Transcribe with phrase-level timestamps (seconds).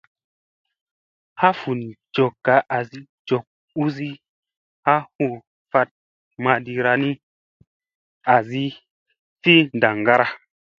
[1.41, 1.79] Ha fun
[2.15, 3.45] jokka azi jok
[3.83, 4.09] uzi
[4.85, 5.27] ha u
[5.71, 5.89] fat
[6.43, 7.09] maɗira naa ni,
[8.33, 8.63] azi
[9.41, 10.27] fi ndaŋgara.